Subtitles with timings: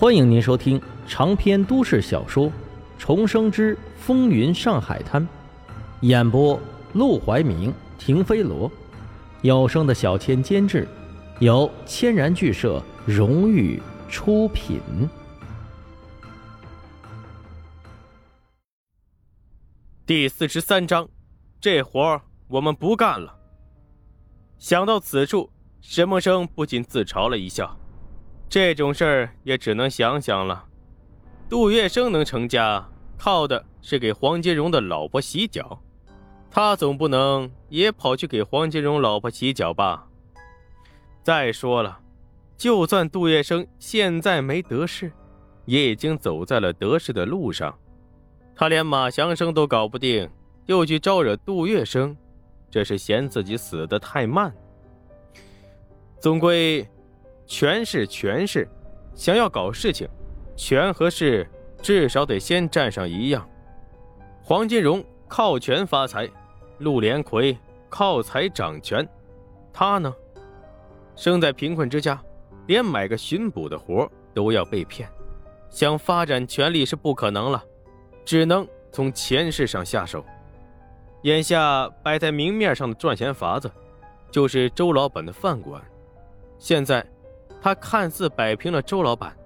[0.00, 2.46] 欢迎您收听长篇都市小说
[3.00, 5.20] 《重生之风云上海滩》，
[6.02, 6.56] 演播：
[6.92, 8.70] 陆怀明、停飞罗，
[9.42, 10.86] 有声的小千监制，
[11.40, 14.78] 由千然剧社荣誉出品。
[20.06, 21.08] 第四十三章，
[21.60, 23.36] 这活儿我们不干了。
[24.58, 27.76] 想到此处，沈梦生不禁自嘲了一笑。
[28.48, 30.64] 这种事儿也只能想想了。
[31.50, 32.86] 杜月笙能成家，
[33.18, 35.78] 靠的是给黄金荣的老婆洗脚，
[36.50, 40.06] 他总不能也跑去给黄金荣老婆洗脚吧？
[41.22, 42.00] 再说了，
[42.56, 45.12] 就算杜月笙现在没得势，
[45.66, 47.78] 也已经走在了得势的路上。
[48.56, 50.28] 他连马祥生都搞不定，
[50.64, 52.16] 又去招惹杜月笙，
[52.70, 54.50] 这是嫌自己死得太慢。
[56.18, 56.86] 总归。
[57.48, 58.68] 权势，权势，
[59.14, 60.06] 想要搞事情，
[60.54, 61.48] 权和势
[61.80, 63.48] 至少得先占上一样。
[64.42, 66.28] 黄金荣靠权发财，
[66.76, 69.08] 陆连魁靠财掌权，
[69.72, 70.14] 他呢，
[71.16, 72.22] 生在贫困之家，
[72.66, 75.08] 连买个巡捕的活都要被骗，
[75.70, 77.64] 想发展权力是不可能了，
[78.26, 80.22] 只能从钱势上下手。
[81.22, 83.70] 眼下摆在明面上的赚钱法子，
[84.30, 85.82] 就是周老板的饭馆，
[86.58, 87.02] 现在。
[87.60, 89.36] 他看似摆平了周老板，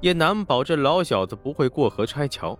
[0.00, 2.58] 也难保这老小子不会过河拆桥。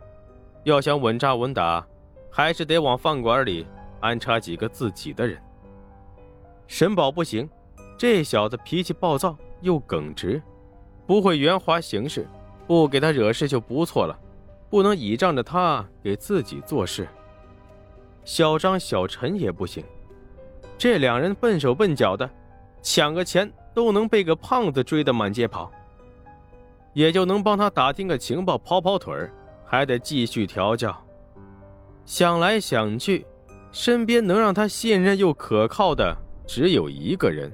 [0.64, 1.86] 要想稳扎稳打，
[2.30, 3.66] 还是得往饭馆里
[4.00, 5.40] 安插几个自己的人。
[6.66, 7.48] 沈宝不行，
[7.96, 10.40] 这小子脾气暴躁又耿直，
[11.06, 12.28] 不会圆滑行事，
[12.66, 14.18] 不给他惹事就不错了。
[14.68, 17.08] 不能倚仗着他给自己做事。
[18.24, 19.82] 小张、小陈也不行，
[20.78, 22.30] 这两人笨手笨脚的，
[22.82, 23.52] 抢个钱。
[23.72, 25.70] 都能被个胖子追得满街跑，
[26.92, 29.32] 也就能帮他打听个情报，跑跑腿儿，
[29.64, 30.94] 还得继续调教。
[32.04, 33.24] 想来想去，
[33.70, 36.14] 身边能让他信任又可靠的
[36.48, 37.50] 只有一个人，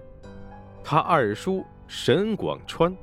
[0.82, 2.96] 他二叔沈广川。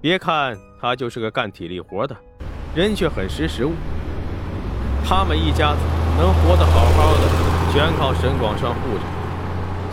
[0.00, 2.16] 别看他就是个干体力活的，
[2.74, 3.70] 人却很识时务。
[5.04, 5.80] 他们一家子
[6.18, 9.17] 能活得好好的，全靠沈广川护着。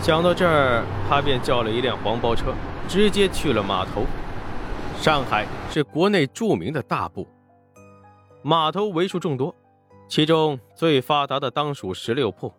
[0.02, 2.54] 想到这儿，他便叫了一辆黄包车，
[2.86, 4.04] 直接去了码头。
[5.00, 7.26] 上海是国内著名的大埠，
[8.42, 9.54] 码头为数众多，
[10.08, 12.52] 其中最发达的当属十六铺。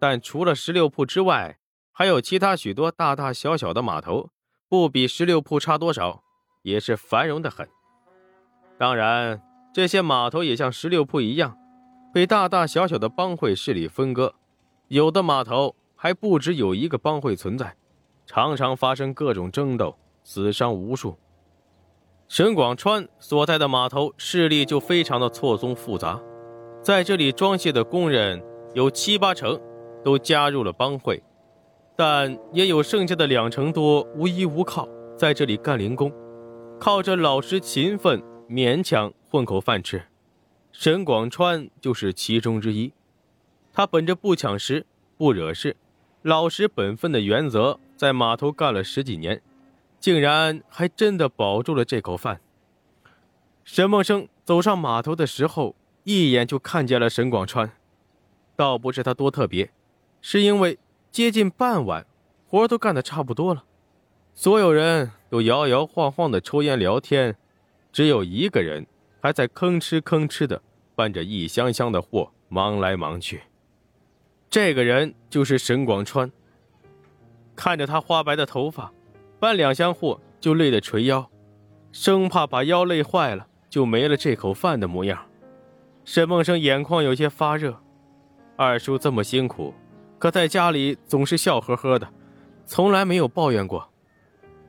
[0.00, 1.56] 但除了十六铺之外，
[1.92, 4.30] 还有其他许多大大小小的码头，
[4.68, 6.22] 不比十六铺差多少，
[6.62, 7.68] 也是繁荣的很。
[8.76, 9.40] 当然，
[9.72, 11.56] 这些码头也像十六铺一样，
[12.12, 14.34] 被大大小小的帮会势力分割，
[14.88, 15.76] 有的码头。
[16.02, 17.76] 还不止有一个帮会存在，
[18.26, 21.16] 常常发生各种争斗，死伤无数。
[22.26, 26.20] 沈广川所在的码头势力就非常的错综复杂，
[26.82, 28.42] 在这里装卸的工人
[28.74, 29.60] 有七八成
[30.02, 31.22] 都加入了帮会，
[31.94, 36.12] 但也有剩下的两成多无依无靠，在这里干零工，
[36.80, 38.20] 靠着老实勤奋
[38.50, 40.02] 勉强混口饭吃。
[40.72, 42.92] 沈广川就是其中之一，
[43.72, 44.84] 他本着不抢食、
[45.16, 45.76] 不惹事。
[46.22, 49.42] 老实本分的原则，在码头干了十几年，
[49.98, 52.40] 竟然还真的保住了这口饭。
[53.64, 55.74] 沈梦生走上码头的时候，
[56.04, 57.72] 一眼就看见了沈广川，
[58.54, 59.72] 倒不是他多特别，
[60.20, 60.78] 是因为
[61.10, 62.06] 接近傍晚，
[62.46, 63.64] 活都干得差不多了，
[64.32, 67.36] 所有人都摇摇晃晃的抽烟聊天，
[67.92, 68.86] 只有一个人
[69.20, 70.62] 还在吭哧吭哧的
[70.94, 73.42] 搬着一箱箱的货忙来忙去。
[74.52, 76.30] 这个人就是沈广川。
[77.56, 78.92] 看着他花白的头发，
[79.40, 81.26] 搬两箱货就累得垂腰，
[81.90, 85.18] 生怕把腰累坏了就没了这口饭的模样。
[86.04, 87.74] 沈梦生眼眶有些发热。
[88.54, 89.72] 二叔这么辛苦，
[90.18, 92.06] 可在家里总是笑呵呵的，
[92.66, 93.88] 从来没有抱怨过。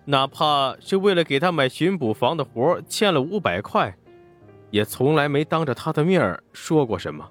[0.06, 3.94] 哪怕是为了给他买巡捕房的活欠了五百块，
[4.72, 7.30] 也从来没当着他的面说过什么。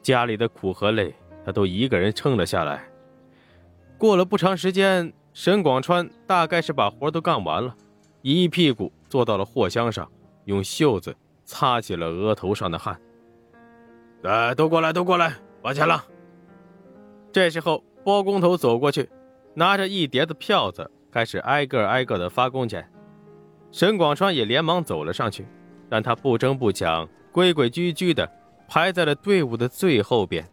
[0.00, 1.14] 家里的苦和累。
[1.44, 2.84] 他都一个人撑了下来。
[3.98, 7.74] 过了不长时间，沈广川大概是把活都干完了，
[8.22, 10.10] 一屁股坐到了货箱上，
[10.44, 11.14] 用袖子
[11.44, 13.00] 擦起了额头上的汗。
[14.22, 16.04] 哎，都过来，都过来，把钱了。
[17.32, 19.08] 这时候，包工头走过去，
[19.54, 22.90] 拿着一叠的票子，开始挨个挨个的发工钱。
[23.70, 25.46] 沈广川也连忙走了上去，
[25.88, 28.30] 但他不争不抢，规规矩矩的
[28.66, 30.46] 排在了队伍的最后边。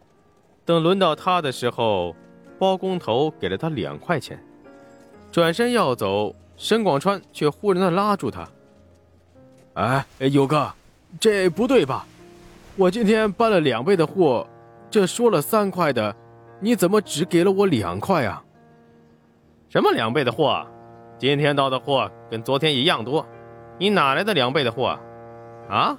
[0.68, 2.14] 等轮到他的时候，
[2.58, 4.38] 包工头给了他两块钱，
[5.32, 8.46] 转身要走，沈广川却忽然的拉住他
[9.72, 10.70] ：“哎，有哥，
[11.18, 12.04] 这不对吧？
[12.76, 14.46] 我今天搬了两倍的货，
[14.90, 16.14] 这说了三块的，
[16.60, 18.44] 你怎么只给了我两块啊？
[19.70, 20.66] 什么两倍的货？
[21.18, 23.26] 今天到的货跟昨天一样多，
[23.78, 24.98] 你哪来的两倍的货？
[25.70, 25.96] 啊？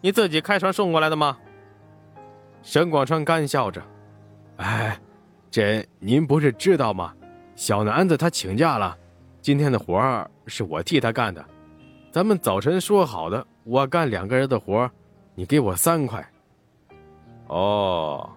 [0.00, 1.38] 你自己开船送过来的吗？
[2.64, 3.80] 沈广川干笑着
[4.58, 4.96] ：“哎，
[5.50, 7.12] 这您不是知道吗？
[7.56, 8.96] 小南子他请假了，
[9.40, 11.44] 今天的活儿是我替他干的。
[12.12, 14.88] 咱们早晨说好的，我干两个人的活
[15.34, 16.24] 你给我三块。”
[17.48, 18.30] 哦。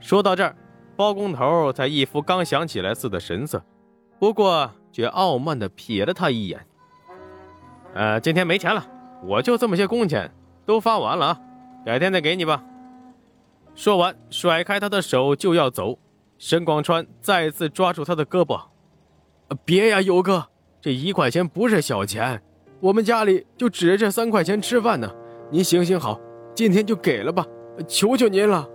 [0.00, 0.54] 说到这儿，
[0.96, 3.64] 包工头才一副刚想起来似的神色，
[4.18, 6.60] 不过却傲慢的瞥了他一眼。
[7.94, 8.86] 呃，今天没钱了。
[9.22, 10.30] 我就这么些工钱，
[10.66, 11.40] 都发完了啊，
[11.86, 12.62] 改天再给你吧。
[13.74, 15.98] 说完，甩开他的手就要走。
[16.38, 18.60] 沈广川再次抓住他的胳膊
[19.64, 20.46] ：“别呀，友哥，
[20.80, 22.40] 这一块钱不是小钱，
[22.80, 25.12] 我们家里就指着这三块钱吃饭呢。
[25.50, 26.20] 您行行好，
[26.54, 27.46] 今天就给了吧，
[27.88, 28.68] 求求您了。”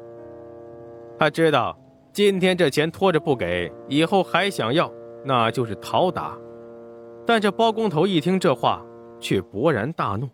[1.18, 1.78] 他知道
[2.12, 4.92] 今天这钱拖着不给，以后还想要，
[5.24, 6.38] 那就是讨打。
[7.26, 8.84] 但这包工头一听这话，
[9.20, 10.30] 却勃然大怒。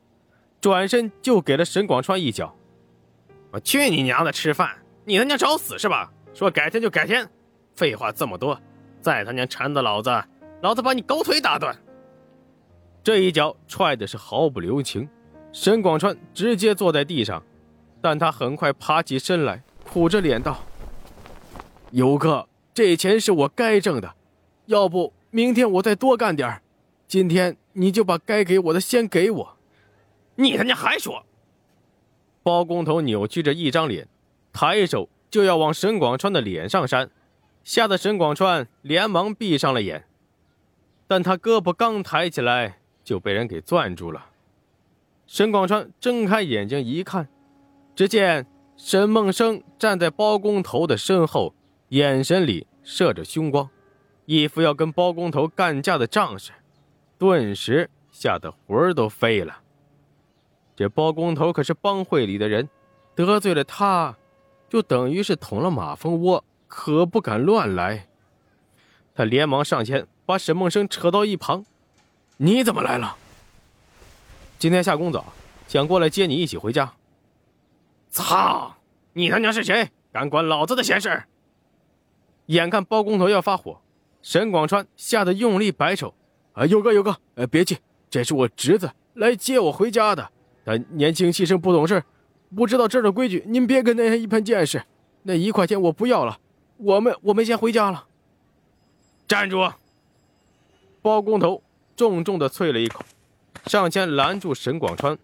[0.61, 2.55] 转身就给了沈广川一脚，
[3.55, 4.33] 我去你娘的！
[4.33, 4.69] 吃饭，
[5.05, 6.11] 你他娘找死是吧？
[6.33, 7.25] 说改天就改天，
[7.73, 8.59] 废话这么多，
[8.99, 10.11] 再他娘缠着老子，
[10.61, 11.73] 老子把你狗腿打断！
[13.01, 15.07] 这一脚踹的是毫不留情，
[15.53, 17.41] 沈广川直接坐在地上，
[18.01, 20.61] 但他很快爬起身来，苦着脸道
[21.91, 24.15] ：“游哥，这钱是我该挣的，
[24.65, 26.61] 要不明天我再多干点
[27.07, 29.57] 今天你就把该给我的先给我。”
[30.35, 31.25] 你他娘还说！
[32.45, 34.07] 包工头扭曲着一张脸，
[34.53, 37.09] 抬手就要往沈广川的脸上扇，
[37.63, 40.05] 吓得沈广川连忙闭上了眼。
[41.07, 44.27] 但他胳膊刚抬起来，就被人给攥住了。
[45.25, 47.27] 沈广川睁开眼睛一看，
[47.95, 48.45] 只见
[48.77, 51.55] 沈梦生站在包工头的身后，
[51.89, 53.67] 眼神里射着凶光，
[54.27, 56.51] 一副要跟包工头干架的仗势，
[57.17, 59.63] 顿时吓得魂儿都飞了。
[60.75, 62.69] 这包工头可是帮会里的人，
[63.15, 64.17] 得罪了他，
[64.69, 68.07] 就等于是捅了马蜂窝，可不敢乱来。
[69.13, 71.65] 他连忙上前把沈梦生扯到一旁
[72.37, 73.15] ：“你怎么来了？
[74.59, 75.33] 今天下工早，
[75.67, 76.93] 想过来接你一起回家。
[78.11, 78.75] ”“操！
[79.13, 79.89] 你他娘是谁？
[80.11, 81.23] 敢管老子的闲事？”
[82.47, 83.79] 眼看包工头要发火，
[84.21, 86.13] 沈广川吓得用力摆手
[86.51, 87.77] ：“啊，有哥有哥，呃，别急，
[88.09, 90.31] 这是我侄子来接我回家的。”
[90.65, 92.03] 他年轻气盛，不懂事，
[92.55, 93.43] 不知道这儿的规矩。
[93.45, 94.81] 您别跟那人一般见识。
[95.23, 96.39] 那一块钱我不要了，
[96.77, 98.05] 我们我们先回家了。
[99.27, 99.71] 站住！
[101.01, 101.61] 包工头
[101.95, 103.03] 重重的啐了一口，
[103.65, 105.17] 上前拦住沈广川，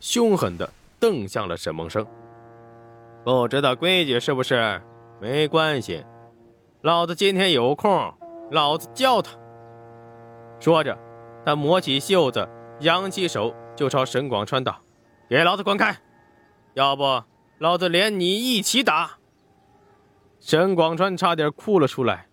[0.00, 2.06] 凶狠的瞪向了沈梦生。
[3.22, 4.80] 不知道规矩是不是？
[5.20, 6.04] 没关系，
[6.80, 8.12] 老子今天有空，
[8.50, 9.32] 老子教他。
[10.58, 10.98] 说着，
[11.44, 12.48] 他抹起袖子，
[12.80, 13.54] 扬起手。
[13.80, 14.82] 就朝沈广川道
[15.26, 16.02] ：“给老子滚开！
[16.74, 17.24] 要不
[17.56, 19.12] 老子连你一起打！”
[20.38, 22.26] 沈广川差点哭了出来。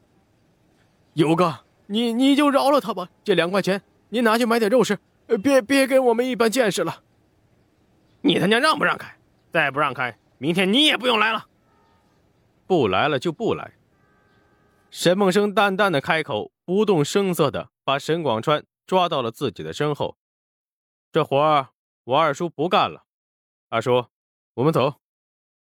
[1.13, 4.99] 游哥，你你就饶了他吧，这两块钱你拿去买点肉吃，
[5.41, 7.01] 别别跟我们一般见识了。
[8.19, 9.17] 你他娘让不让开？
[9.50, 11.45] 再不让开，明天你也不用来了。
[12.65, 13.72] 不来了就不来。
[14.91, 20.17] 沈梦生淡淡的开口，不动声色的把沈广川抓到了自己的身后。
[21.17, 21.69] 这活儿
[22.03, 23.03] 我二叔不干了，
[23.69, 24.05] 二叔，
[24.53, 25.01] 我们走。